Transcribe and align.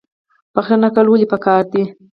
بخښنه 0.53 0.89
کول 0.95 1.07
ولې 1.09 1.27
پکار 1.33 1.63
دي؟ 1.73 1.83